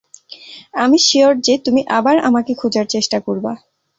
আমি 0.75 0.97
শিওর 1.07 1.33
যে 1.41 1.55
তুমি 1.65 1.81
আবার 1.97 2.15
আমাকে 2.29 2.51
খুঁজার 2.55 2.85
চেষ্টা 2.85 3.17
করবা! 3.19 3.51